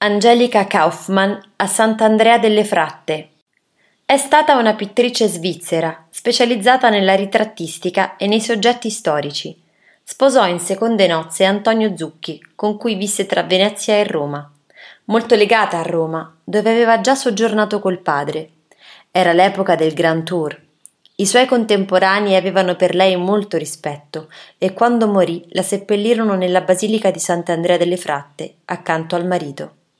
Angelica 0.00 0.64
Kaufmann 0.68 1.32
a 1.56 1.66
Sant'Andrea 1.66 2.38
delle 2.38 2.64
Fratte. 2.64 3.30
È 4.04 4.16
stata 4.16 4.56
una 4.56 4.76
pittrice 4.76 5.26
svizzera, 5.26 6.06
specializzata 6.08 6.88
nella 6.88 7.16
ritrattistica 7.16 8.14
e 8.16 8.28
nei 8.28 8.40
soggetti 8.40 8.90
storici. 8.90 9.60
Sposò 10.04 10.46
in 10.46 10.60
seconde 10.60 11.08
nozze 11.08 11.44
Antonio 11.44 11.96
Zucchi, 11.96 12.40
con 12.54 12.76
cui 12.76 12.94
visse 12.94 13.26
tra 13.26 13.42
Venezia 13.42 13.94
e 13.96 14.04
Roma. 14.04 14.48
Molto 15.06 15.34
legata 15.34 15.80
a 15.80 15.82
Roma, 15.82 16.32
dove 16.44 16.70
aveva 16.70 17.00
già 17.00 17.16
soggiornato 17.16 17.80
col 17.80 17.98
padre. 17.98 18.50
Era 19.10 19.32
l'epoca 19.32 19.74
del 19.74 19.94
Grand 19.94 20.22
Tour. 20.22 20.56
I 21.16 21.26
suoi 21.26 21.46
contemporanei 21.46 22.36
avevano 22.36 22.76
per 22.76 22.94
lei 22.94 23.16
molto 23.16 23.56
rispetto 23.56 24.28
e 24.58 24.72
quando 24.74 25.08
morì 25.08 25.44
la 25.48 25.62
seppellirono 25.62 26.36
nella 26.36 26.60
basilica 26.60 27.10
di 27.10 27.18
Sant'Andrea 27.18 27.76
delle 27.76 27.96
Fratte, 27.96 28.58
accanto 28.66 29.16
al 29.16 29.26
marito. 29.26 29.72